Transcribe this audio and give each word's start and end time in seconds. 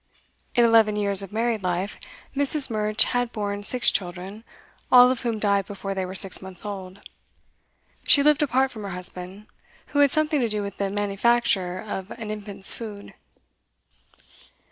In 0.55 0.65
eleven 0.65 0.95
years 0.95 1.21
of 1.21 1.31
married 1.31 1.61
life, 1.61 1.99
Mrs. 2.35 2.71
Murch 2.71 3.01
had 3.03 3.31
borne 3.31 3.61
six 3.61 3.91
children, 3.91 4.43
all 4.91 5.11
of 5.11 5.21
whom 5.21 5.37
died 5.37 5.67
before 5.67 5.93
they 5.93 6.07
were 6.07 6.15
six 6.15 6.41
months 6.41 6.65
old. 6.65 7.01
She 8.07 8.23
lived 8.23 8.41
apart 8.41 8.71
from 8.71 8.81
her 8.81 8.89
husband, 8.97 9.45
who 9.89 9.99
had 9.99 10.09
something 10.09 10.41
to 10.41 10.49
do 10.49 10.63
with 10.63 10.77
the 10.79 10.89
manufacture 10.89 11.79
of 11.79 12.09
an 12.09 12.31
Infants' 12.31 12.73
Food. 12.73 13.13